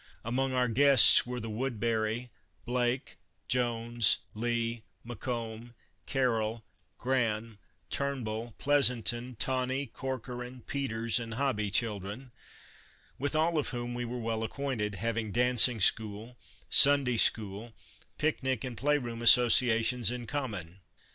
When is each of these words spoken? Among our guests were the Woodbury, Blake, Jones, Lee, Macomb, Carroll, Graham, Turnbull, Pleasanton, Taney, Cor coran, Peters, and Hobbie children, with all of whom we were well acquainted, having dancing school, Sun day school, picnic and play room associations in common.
Among 0.25 0.51
our 0.51 0.67
guests 0.67 1.27
were 1.27 1.39
the 1.39 1.47
Woodbury, 1.51 2.31
Blake, 2.65 3.17
Jones, 3.47 4.17
Lee, 4.33 4.81
Macomb, 5.03 5.75
Carroll, 6.07 6.63
Graham, 6.97 7.59
Turnbull, 7.91 8.55
Pleasanton, 8.57 9.35
Taney, 9.35 9.85
Cor 9.85 10.19
coran, 10.19 10.63
Peters, 10.63 11.19
and 11.19 11.35
Hobbie 11.35 11.69
children, 11.71 12.31
with 13.19 13.35
all 13.35 13.59
of 13.59 13.67
whom 13.69 13.93
we 13.93 14.03
were 14.05 14.17
well 14.17 14.41
acquainted, 14.43 14.95
having 14.95 15.31
dancing 15.31 15.79
school, 15.79 16.35
Sun 16.67 17.03
day 17.03 17.17
school, 17.17 17.75
picnic 18.17 18.63
and 18.63 18.75
play 18.75 18.97
room 18.97 19.21
associations 19.21 20.09
in 20.09 20.25
common. 20.25 20.79